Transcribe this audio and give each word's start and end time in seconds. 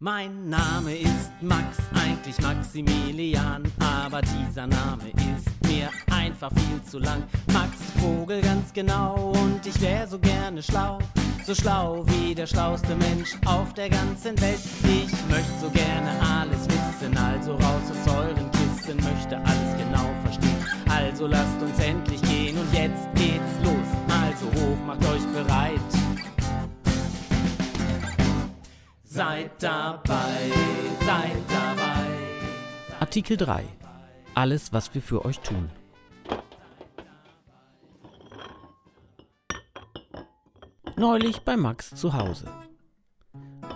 Mein 0.00 0.48
Name 0.50 0.96
ist 0.96 1.30
Max, 1.40 1.78
eigentlich 1.94 2.36
Maximilian, 2.42 3.62
aber 3.78 4.22
dieser 4.22 4.66
Name 4.66 5.04
ist 5.10 5.68
mir 5.68 5.88
einfach 6.12 6.50
viel 6.52 6.82
zu 6.82 6.98
lang. 6.98 7.22
Max 7.52 7.70
Vogel 8.00 8.42
ganz 8.42 8.72
genau 8.72 9.32
und 9.36 9.64
ich 9.64 9.80
wär 9.80 10.08
so 10.08 10.18
gerne 10.18 10.60
schlau, 10.64 10.98
so 11.46 11.54
schlau 11.54 12.04
wie 12.08 12.34
der 12.34 12.48
schlauste 12.48 12.96
Mensch 12.96 13.36
auf 13.46 13.72
der 13.74 13.88
ganzen 13.88 14.38
Welt. 14.40 14.58
Ich 14.82 15.12
möchte 15.30 15.60
so 15.60 15.70
gerne 15.70 16.10
alles 16.20 16.66
wissen, 16.66 17.16
also 17.16 17.52
raus 17.52 17.84
aus 17.88 18.14
euren 18.14 18.50
Kissen, 18.50 18.96
möchte 18.96 19.36
alles 19.36 19.76
genau 19.78 20.10
verstehen. 20.24 20.66
Also 20.90 21.28
lasst 21.28 21.62
uns 21.62 21.78
endlich 21.78 22.20
gehen 22.22 22.58
und 22.58 22.74
jetzt 22.74 23.08
geht's 23.14 23.54
los. 23.62 23.88
Also 24.08 24.46
hoch, 24.60 24.86
macht 24.86 25.04
euch 25.06 25.24
bereit. 25.32 26.03
Seid 29.14 29.62
dabei, 29.62 30.50
seid 31.06 31.36
dabei. 31.48 32.08
Artikel 32.98 33.36
3. 33.36 33.64
Alles, 34.34 34.72
was 34.72 34.92
wir 34.92 35.00
für 35.00 35.24
euch 35.24 35.38
tun. 35.38 35.70
Neulich 40.96 41.42
bei 41.42 41.56
Max 41.56 41.90
zu 41.90 42.12
Hause. 42.12 42.50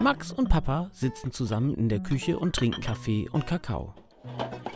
Max 0.01 0.33
und 0.33 0.49
Papa 0.49 0.91
sitzen 0.93 1.31
zusammen 1.31 1.73
in 1.77 1.89
der 1.89 2.01
Küche 2.01 2.37
und 2.37 2.57
trinken 2.57 2.81
Kaffee 2.81 3.29
und 3.31 3.47
Kakao. 3.47 3.95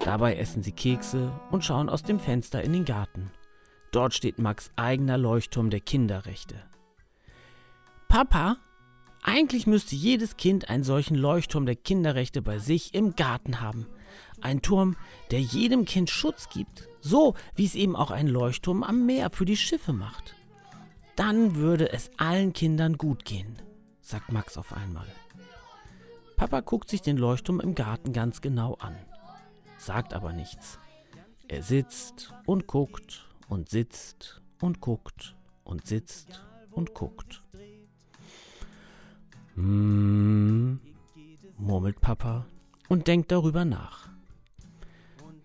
Dabei 0.05 0.37
essen 0.37 0.63
sie 0.63 0.71
Kekse 0.71 1.33
und 1.51 1.65
schauen 1.65 1.88
aus 1.88 2.05
dem 2.05 2.21
Fenster 2.21 2.63
in 2.63 2.73
den 2.73 2.85
Garten. 2.85 3.33
Dort 3.90 4.15
steht 4.15 4.38
Max 4.38 4.71
eigener 4.77 5.18
Leuchtturm 5.18 5.71
der 5.71 5.80
Kinderrechte. 5.80 6.55
Papa, 8.07 8.59
eigentlich 9.23 9.66
müsste 9.68 9.95
jedes 9.95 10.37
Kind 10.37 10.68
einen 10.68 10.82
solchen 10.82 11.15
Leuchtturm 11.15 11.65
der 11.65 11.76
Kinderrechte 11.76 12.42
bei 12.42 12.59
sich 12.59 12.92
im 12.92 13.15
Garten 13.15 13.60
haben. 13.60 13.87
Ein 14.40 14.62
Turm, 14.62 14.96
der 15.30 15.40
jedem 15.40 15.84
Kind 15.84 16.10
Schutz 16.10 16.48
gibt, 16.48 16.88
so 17.01 17.34
wie 17.54 17.65
es 17.65 17.76
eben 17.76 17.95
auch 17.95 18.10
ein 18.10 18.26
Leuchtturm 18.26 18.82
am 18.82 19.06
Meer 19.06 19.30
für 19.30 19.45
die 19.45 19.56
Schiffe 19.56 19.93
macht. 19.93 20.34
Dann 21.15 21.54
würde 21.54 21.93
es 21.93 22.10
allen 22.16 22.52
Kindern 22.52 22.98
gut 22.98 23.24
gehen, 23.24 23.62
sagt 24.00 24.32
Max 24.32 24.59
auf 24.59 24.73
einmal. 24.73 25.06
Papa 26.37 26.60
guckt 26.60 26.90
sich 26.90 27.02
den 27.02 27.16
Leuchtturm 27.16 27.60
im 27.60 27.76
Garten 27.76 28.12
ganz 28.12 28.40
genau 28.40 28.74
an, 28.74 28.96
sagt 29.78 30.15
aber 30.15 30.32
nichts. 30.32 30.80
Er 31.46 31.62
sitzt 31.62 32.32
und 32.46 32.66
guckt 32.66 33.28
und 33.48 33.68
sitzt 33.68 34.43
und 34.60 34.80
guckt 34.80 35.37
und 35.62 35.87
sitzt 35.87 36.45
und 36.70 36.95
guckt. 36.95 37.43
Hm, 39.55 40.81
murmelt 41.59 42.01
Papa 42.01 42.47
und 42.89 43.07
denkt 43.07 43.31
darüber 43.33 43.65
nach. 43.65 44.09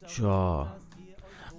Tja, 0.06 0.78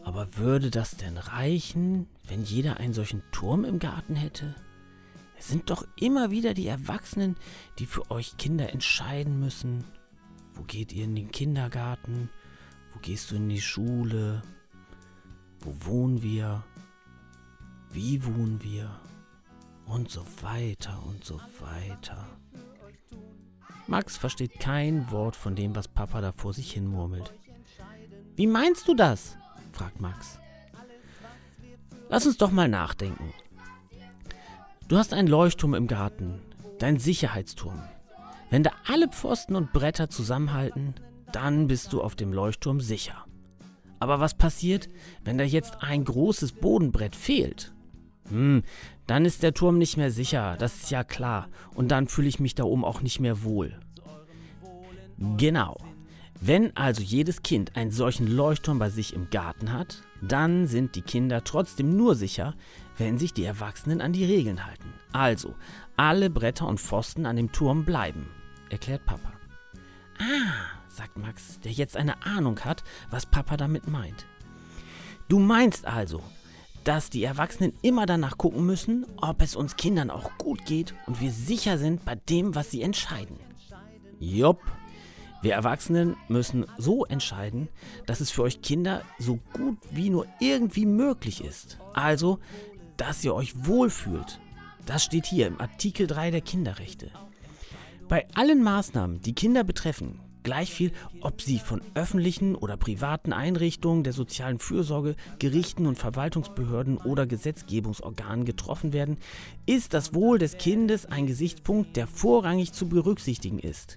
aber 0.05 0.37
würde 0.37 0.71
das 0.71 0.97
denn 0.97 1.19
reichen, 1.19 2.09
wenn 2.27 2.43
jeder 2.43 2.79
einen 2.79 2.95
solchen 2.95 3.23
Turm 3.31 3.65
im 3.65 3.79
Garten 3.79 4.17
hätte? 4.17 4.55
Es 5.39 5.49
sind 5.49 5.71
doch 5.71 5.87
immer 5.97 6.31
wieder 6.31 6.55
die 6.55 6.67
Erwachsenen, 6.67 7.37
die 7.79 7.87
für 7.87 8.11
euch 8.11 8.39
Kinder 8.39 8.73
entscheiden 8.73 9.39
müssen. 9.39 9.85
Wo 10.55 10.63
geht 10.63 10.93
ihr 10.93 11.05
in 11.05 11.15
den 11.15 11.31
Kindergarten? 11.31 12.31
Wo 12.93 12.99
gehst 13.01 13.31
du 13.31 13.37
in 13.37 13.49
die 13.49 13.61
Schule? 13.61 14.43
Wo 15.61 15.75
wohnen 15.87 16.23
wir? 16.23 16.65
Wie 17.91 18.25
wohnen 18.25 18.63
wir? 18.63 18.99
Und 19.89 20.11
so 20.11 20.23
weiter 20.43 21.03
und 21.07 21.25
so 21.25 21.41
weiter. 21.61 22.27
Max 23.87 24.19
versteht 24.19 24.61
kein 24.61 25.11
Wort 25.11 25.35
von 25.35 25.57
dem, 25.57 25.75
was 25.75 25.89
Papa 25.89 26.21
da 26.21 26.33
vor 26.33 26.53
sich 26.53 26.73
hin 26.73 26.87
murmelt. 26.87 27.33
Wie 28.37 28.47
meinst 28.47 28.87
du 28.87 28.95
das? 28.95 29.37
fragt 29.73 30.01
Max. 30.01 30.39
Lass 32.11 32.27
uns 32.27 32.37
doch 32.37 32.51
mal 32.51 32.69
nachdenken. 32.69 33.33
Du 34.89 34.97
hast 34.97 35.13
einen 35.13 35.29
Leuchtturm 35.29 35.75
im 35.75 35.87
Garten, 35.87 36.41
dein 36.79 36.99
Sicherheitsturm. 36.99 37.83
Wenn 38.51 38.63
da 38.63 38.73
alle 38.87 39.09
Pfosten 39.09 39.57
und 39.57 39.73
Bretter 39.73 40.09
zusammenhalten, 40.09 40.95
dann 41.33 41.67
bist 41.67 41.93
du 41.93 42.03
auf 42.03 42.17
dem 42.17 42.33
Leuchtturm 42.33 42.81
sicher. 42.81 43.27
Aber 44.01 44.21
was 44.21 44.35
passiert, 44.35 44.89
wenn 45.25 45.39
da 45.39 45.45
jetzt 45.45 45.83
ein 45.83 46.05
großes 46.05 46.53
Bodenbrett 46.53 47.17
fehlt? 47.17 47.75
Hm, 48.31 48.63
dann 49.07 49.25
ist 49.25 49.43
der 49.43 49.55
Turm 49.55 49.79
nicht 49.79 49.97
mehr 49.97 50.11
sicher, 50.11 50.57
das 50.59 50.77
ist 50.83 50.91
ja 50.91 51.05
klar. 51.05 51.49
Und 51.75 51.89
dann 51.89 52.09
fühle 52.09 52.29
ich 52.29 52.41
mich 52.41 52.55
da 52.55 52.65
oben 52.65 52.85
auch 52.85 53.01
nicht 53.01 53.21
mehr 53.21 53.43
wohl. 53.43 53.79
Genau. 55.37 55.77
Wenn 56.41 56.77
also 56.77 57.03
jedes 57.03 57.43
Kind 57.43 57.75
einen 57.75 57.91
solchen 57.91 58.29
Leuchtturm 58.29 58.79
bei 58.79 58.91
sich 58.91 59.13
im 59.13 59.29
Garten 59.31 59.73
hat, 59.73 60.03
dann 60.23 60.69
sind 60.69 60.95
die 60.95 61.03
Kinder 61.03 61.43
trotzdem 61.43 61.97
nur 61.97 62.15
sicher, 62.15 62.55
wenn 62.97 63.19
sich 63.19 63.33
die 63.33 63.45
Erwachsenen 63.45 64.01
an 64.01 64.13
die 64.13 64.25
Regeln 64.25 64.65
halten. 64.65 64.93
Also, 65.13 65.55
alle 65.97 66.31
Bretter 66.31 66.67
und 66.67 66.81
Pfosten 66.81 67.27
an 67.27 67.37
dem 67.37 67.51
Turm 67.51 67.85
bleiben, 67.85 68.29
erklärt 68.71 69.05
Papa. 69.05 69.33
Ah, 70.21 70.79
sagt 70.89 71.17
Max, 71.17 71.59
der 71.61 71.73
jetzt 71.73 71.97
eine 71.97 72.25
Ahnung 72.25 72.61
hat, 72.61 72.85
was 73.11 73.27
Papa 73.27 73.57
damit 73.57 73.89
meint. 73.89 74.27
Du 75.29 75.39
meinst 75.41 75.87
also, 75.87 76.23
dass 76.89 77.11
die 77.11 77.23
Erwachsenen 77.23 77.75
immer 77.83 78.07
danach 78.07 78.39
gucken 78.39 78.65
müssen, 78.65 79.05
ob 79.19 79.43
es 79.43 79.57
uns 79.57 79.77
Kindern 79.77 80.11
auch 80.11 80.31
gut 80.39 80.65
geht 80.65 80.95
und 81.05 81.21
wir 81.21 81.31
sicher 81.31 81.77
sind 81.77 82.07
bei 82.07 82.15
dem, 82.15 82.55
was 82.55 82.71
sie 82.71 82.81
entscheiden. 82.81 83.39
Jupp. 84.19 84.63
Wir 85.43 85.53
Erwachsenen 85.53 86.17
müssen 86.29 86.65
so 86.79 87.05
entscheiden, 87.05 87.69
dass 88.07 88.21
es 88.21 88.31
für 88.31 88.43
euch 88.43 88.63
Kinder 88.63 89.03
so 89.19 89.39
gut 89.53 89.77
wie 89.91 90.09
nur 90.09 90.25
irgendwie 90.41 90.87
möglich 90.87 91.45
ist. 91.45 91.77
Also, 91.93 92.39
dass 92.97 93.23
ihr 93.23 93.35
euch 93.35 93.67
wohlfühlt. 93.67 94.41
Das 94.87 95.05
steht 95.05 95.27
hier 95.27 95.47
im 95.47 95.61
Artikel 95.61 96.07
3 96.07 96.31
der 96.31 96.41
Kinderrechte. 96.41 97.11
Bei 98.09 98.27
allen 98.33 98.63
Maßnahmen, 98.63 99.21
die 99.21 99.35
Kinder 99.35 99.63
betreffen, 99.63 100.21
gleich 100.43 100.73
viel, 100.73 100.93
ob 101.21 101.43
sie 101.43 101.59
von 101.59 101.81
öffentlichen 101.95 102.55
oder 102.55 102.77
privaten 102.77 103.33
Einrichtungen 103.33 104.05
der 104.05 104.13
sozialen 104.13 104.59
Fürsorge, 104.59 105.17
Gerichten 105.39 105.87
und 105.87 105.99
Verwaltungsbehörden 105.99 106.99
oder 106.99 107.27
Gesetzgebungsorganen 107.27 108.45
getroffen 108.45 108.93
werden, 108.93 109.19
ist 109.67 109.95
das 109.95 110.15
Wohl 110.15 110.39
des 110.39 110.59
Kindes 110.59 111.07
ein 111.07 111.27
Gesichtspunkt, 111.27 111.97
der 111.97 112.07
vorrangig 112.07 112.73
zu 112.73 112.89
berücksichtigen 112.89 113.59
ist. 113.59 113.97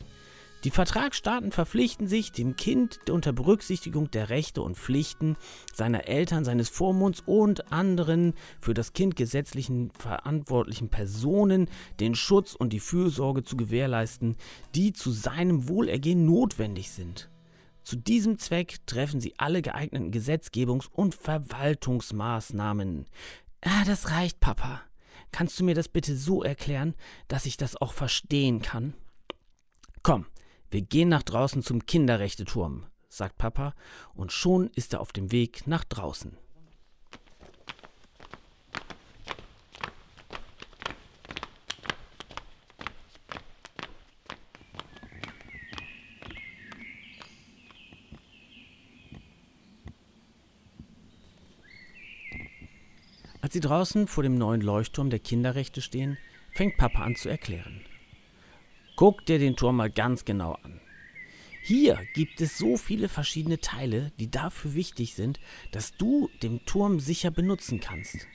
Die 0.63 0.69
Vertragsstaaten 0.69 1.51
verpflichten 1.51 2.07
sich, 2.07 2.31
dem 2.31 2.55
Kind 2.55 3.09
unter 3.09 3.33
Berücksichtigung 3.33 4.11
der 4.11 4.29
Rechte 4.29 4.61
und 4.61 4.77
Pflichten 4.77 5.35
seiner 5.73 6.07
Eltern, 6.07 6.45
seines 6.45 6.69
Vormunds 6.69 7.23
und 7.25 7.72
anderen 7.72 8.35
für 8.59 8.75
das 8.75 8.94
Kind 8.94 9.16
gesetzlichen 9.16 9.89
verantwortlichen 9.97 10.89
Personen 10.89 11.67
den 11.99 12.13
Schutz 12.13 12.53
und 12.53 12.73
die 12.73 12.79
Fürsorge 12.79 13.44
zu 13.44 13.57
gewährleisten, 13.57 14.35
die 14.75 14.94
zu 14.94 15.11
seinem 15.11 15.67
Wohlergehen 15.67 16.25
notwendig 16.25 16.91
sind. 16.91 17.31
Zu 17.83 17.95
diesem 17.95 18.38
Zweck 18.38 18.85
treffen 18.85 19.19
sie 19.19 19.33
alle 19.38 19.63
geeigneten 19.63 20.11
Gesetzgebungs- 20.11 20.89
und 20.91 21.16
Verwaltungsmaßnahmen. 21.16 23.07
Ah, 23.61 23.83
das 23.85 24.11
reicht, 24.11 24.39
Papa. 24.39 24.81
Kannst 25.31 25.59
du 25.59 25.63
mir 25.63 25.73
das 25.73 25.88
bitte 25.88 26.16
so 26.16 26.43
erklären, 26.43 26.93
dass 27.28 27.47
ich 27.47 27.57
das 27.57 27.75
auch 27.75 27.93
verstehen 27.93 28.61
kann? 28.61 28.93
Komm, 30.03 30.25
wir 30.71 30.81
gehen 30.81 31.09
nach 31.09 31.23
draußen 31.23 31.63
zum 31.63 31.85
Kinderrechteturm, 31.85 32.85
sagt 33.09 33.37
Papa, 33.37 33.75
und 34.13 34.31
schon 34.31 34.69
ist 34.73 34.93
er 34.93 35.01
auf 35.01 35.11
dem 35.11 35.31
Weg 35.34 35.67
nach 35.67 35.84
draußen. 35.84 36.37
Als 53.41 53.53
sie 53.53 53.59
draußen 53.59 54.07
vor 54.07 54.23
dem 54.23 54.35
neuen 54.35 54.61
Leuchtturm 54.61 55.09
der 55.09 55.19
Kinderrechte 55.19 55.81
stehen, 55.81 56.17
fängt 56.53 56.78
Papa 56.78 57.03
an 57.03 57.17
zu 57.17 57.28
erklären. 57.28 57.81
Guck 59.01 59.25
dir 59.25 59.39
den 59.39 59.55
Turm 59.55 59.77
mal 59.77 59.89
ganz 59.89 60.25
genau 60.25 60.59
an. 60.61 60.79
Hier 61.63 61.97
gibt 62.13 62.39
es 62.39 62.59
so 62.59 62.77
viele 62.77 63.09
verschiedene 63.09 63.59
Teile, 63.59 64.11
die 64.19 64.29
dafür 64.29 64.75
wichtig 64.75 65.15
sind, 65.15 65.39
dass 65.71 65.97
du 65.97 66.29
den 66.43 66.63
Turm 66.67 66.99
sicher 66.99 67.31
benutzen 67.31 67.79
kannst. 67.79 68.27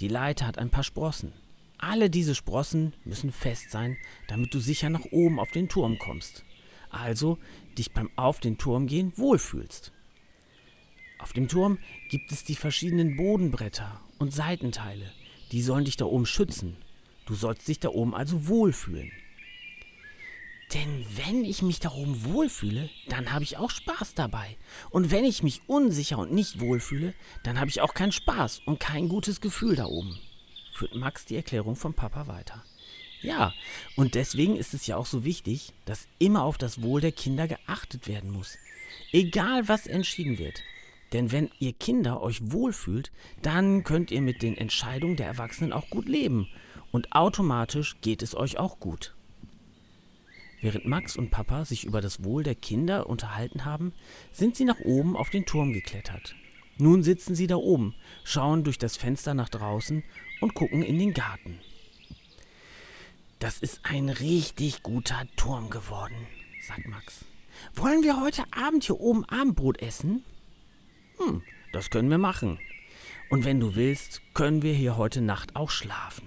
Die 0.00 0.08
Leiter 0.08 0.48
hat 0.48 0.58
ein 0.58 0.70
paar 0.70 0.82
Sprossen. 0.82 1.32
Alle 1.78 2.10
diese 2.10 2.34
Sprossen 2.34 2.92
müssen 3.04 3.30
fest 3.30 3.70
sein, 3.70 3.96
damit 4.26 4.52
du 4.52 4.58
sicher 4.58 4.90
nach 4.90 5.04
oben 5.12 5.38
auf 5.38 5.52
den 5.52 5.68
Turm 5.68 5.96
kommst. 6.00 6.44
Also 6.90 7.38
dich 7.78 7.92
beim 7.92 8.10
Auf 8.16 8.40
den 8.40 8.58
Turm 8.58 8.88
gehen 8.88 9.12
wohlfühlst. 9.14 9.92
Auf 11.20 11.32
dem 11.32 11.46
Turm 11.46 11.78
gibt 12.10 12.32
es 12.32 12.42
die 12.42 12.56
verschiedenen 12.56 13.16
Bodenbretter 13.16 14.00
und 14.18 14.34
Seitenteile. 14.34 15.12
Die 15.52 15.62
sollen 15.62 15.84
dich 15.84 15.96
da 15.96 16.06
oben 16.06 16.26
schützen. 16.26 16.76
Du 17.26 17.36
sollst 17.36 17.68
dich 17.68 17.78
da 17.78 17.90
oben 17.90 18.12
also 18.12 18.48
wohlfühlen. 18.48 19.12
Denn 20.74 21.06
wenn 21.16 21.44
ich 21.44 21.62
mich 21.62 21.80
da 21.80 21.90
oben 21.92 22.24
wohlfühle, 22.24 22.90
dann 23.08 23.32
habe 23.32 23.42
ich 23.42 23.56
auch 23.56 23.70
Spaß 23.70 24.14
dabei. 24.14 24.56
Und 24.90 25.10
wenn 25.10 25.24
ich 25.24 25.42
mich 25.42 25.62
unsicher 25.66 26.18
und 26.18 26.32
nicht 26.32 26.60
wohlfühle, 26.60 27.14
dann 27.42 27.58
habe 27.58 27.70
ich 27.70 27.80
auch 27.80 27.94
keinen 27.94 28.12
Spaß 28.12 28.62
und 28.66 28.78
kein 28.78 29.08
gutes 29.08 29.40
Gefühl 29.40 29.76
da 29.76 29.86
oben. 29.86 30.18
Führt 30.74 30.94
Max 30.94 31.24
die 31.24 31.36
Erklärung 31.36 31.74
von 31.74 31.94
Papa 31.94 32.26
weiter. 32.26 32.62
Ja, 33.22 33.52
und 33.96 34.14
deswegen 34.14 34.56
ist 34.56 34.74
es 34.74 34.86
ja 34.86 34.96
auch 34.96 35.06
so 35.06 35.24
wichtig, 35.24 35.72
dass 35.86 36.06
immer 36.18 36.44
auf 36.44 36.58
das 36.58 36.82
Wohl 36.82 37.00
der 37.00 37.12
Kinder 37.12 37.48
geachtet 37.48 38.06
werden 38.06 38.30
muss. 38.30 38.58
Egal 39.10 39.68
was 39.68 39.86
entschieden 39.86 40.38
wird. 40.38 40.62
Denn 41.12 41.32
wenn 41.32 41.50
ihr 41.58 41.72
Kinder 41.72 42.20
euch 42.20 42.52
wohlfühlt, 42.52 43.10
dann 43.40 43.82
könnt 43.82 44.10
ihr 44.10 44.20
mit 44.20 44.42
den 44.42 44.56
Entscheidungen 44.56 45.16
der 45.16 45.26
Erwachsenen 45.26 45.72
auch 45.72 45.88
gut 45.88 46.06
leben. 46.06 46.48
Und 46.92 47.12
automatisch 47.12 47.96
geht 48.02 48.22
es 48.22 48.34
euch 48.34 48.58
auch 48.58 48.78
gut. 48.78 49.14
Während 50.60 50.86
Max 50.86 51.16
und 51.16 51.30
Papa 51.30 51.64
sich 51.64 51.84
über 51.84 52.00
das 52.00 52.24
Wohl 52.24 52.42
der 52.42 52.54
Kinder 52.54 53.08
unterhalten 53.08 53.64
haben, 53.64 53.92
sind 54.32 54.56
sie 54.56 54.64
nach 54.64 54.80
oben 54.80 55.16
auf 55.16 55.30
den 55.30 55.46
Turm 55.46 55.72
geklettert. 55.72 56.34
Nun 56.78 57.02
sitzen 57.02 57.34
sie 57.34 57.46
da 57.46 57.56
oben, 57.56 57.94
schauen 58.24 58.64
durch 58.64 58.78
das 58.78 58.96
Fenster 58.96 59.34
nach 59.34 59.48
draußen 59.48 60.02
und 60.40 60.54
gucken 60.54 60.82
in 60.82 60.98
den 60.98 61.12
Garten. 61.12 61.58
Das 63.38 63.58
ist 63.58 63.80
ein 63.84 64.08
richtig 64.08 64.82
guter 64.82 65.22
Turm 65.36 65.70
geworden, 65.70 66.16
sagt 66.66 66.86
Max. 66.88 67.24
Wollen 67.74 68.02
wir 68.02 68.20
heute 68.20 68.44
Abend 68.52 68.84
hier 68.84 69.00
oben 69.00 69.24
Abendbrot 69.24 69.80
essen? 69.80 70.24
Hm, 71.18 71.42
das 71.72 71.90
können 71.90 72.10
wir 72.10 72.18
machen. 72.18 72.58
Und 73.30 73.44
wenn 73.44 73.60
du 73.60 73.74
willst, 73.74 74.22
können 74.34 74.62
wir 74.62 74.72
hier 74.72 74.96
heute 74.96 75.20
Nacht 75.20 75.54
auch 75.54 75.70
schlafen. 75.70 76.26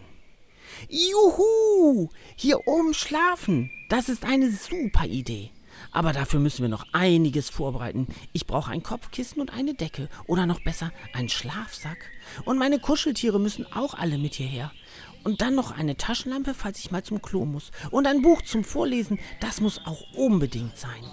Juhu! 0.89 2.09
Hier 2.35 2.67
oben 2.67 2.93
schlafen. 2.93 3.71
Das 3.91 4.07
ist 4.07 4.23
eine 4.23 4.49
super 4.49 5.05
Idee. 5.05 5.51
Aber 5.91 6.13
dafür 6.13 6.39
müssen 6.39 6.61
wir 6.61 6.69
noch 6.69 6.85
einiges 6.93 7.49
vorbereiten. 7.49 8.07
Ich 8.31 8.47
brauche 8.47 8.71
ein 8.71 8.83
Kopfkissen 8.83 9.41
und 9.41 9.51
eine 9.51 9.73
Decke. 9.73 10.07
Oder 10.27 10.45
noch 10.45 10.63
besser, 10.63 10.93
einen 11.11 11.27
Schlafsack. 11.27 11.97
Und 12.45 12.57
meine 12.57 12.79
Kuscheltiere 12.79 13.37
müssen 13.37 13.65
auch 13.73 13.93
alle 13.95 14.17
mit 14.17 14.35
hierher. 14.35 14.71
Und 15.25 15.41
dann 15.41 15.55
noch 15.55 15.71
eine 15.71 15.97
Taschenlampe, 15.97 16.53
falls 16.53 16.79
ich 16.79 16.91
mal 16.91 17.03
zum 17.03 17.21
Klo 17.21 17.43
muss. 17.43 17.71
Und 17.89 18.07
ein 18.07 18.21
Buch 18.21 18.41
zum 18.43 18.63
Vorlesen. 18.63 19.19
Das 19.41 19.59
muss 19.59 19.81
auch 19.85 20.01
unbedingt 20.15 20.77
sein. 20.77 21.03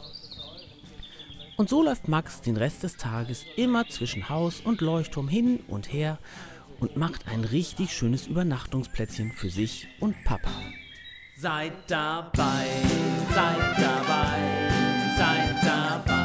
Und 1.57 1.69
so 1.69 1.83
läuft 1.83 2.07
Max 2.07 2.43
den 2.43 2.57
Rest 2.57 2.85
des 2.85 2.97
Tages 2.97 3.45
immer 3.57 3.89
zwischen 3.89 4.29
Haus 4.29 4.61
und 4.61 4.83
Leuchtturm 4.83 5.27
hin 5.27 5.65
und 5.67 5.93
her 5.93 6.21
und 6.79 6.97
macht 6.97 7.27
ein 7.27 7.43
richtig 7.43 7.93
schönes 7.93 8.29
Übernachtungsplätzchen 8.29 9.33
für 9.33 9.51
sich 9.51 9.89
und 9.99 10.15
Papa. 10.23 10.53
Seid 11.41 11.73
dabei, 11.87 12.67
seid 13.33 13.79
dabei, 13.79 14.41
seid 15.17 15.65
dabei. 15.65 16.18